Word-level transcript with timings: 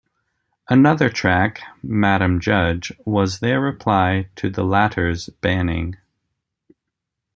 Another 0.67 1.09
track, 1.11 1.61
"Madam 1.83 2.39
Judge", 2.39 2.91
was 3.05 3.37
their 3.39 3.61
reply 3.61 4.29
to 4.37 4.49
the 4.49 4.63
latter's 4.63 5.29
banning. 5.41 5.95